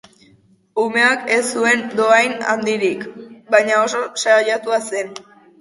[0.83, 3.07] Umeak ez zuen dohain handirik,
[3.57, 5.17] baina oso saiatua zen.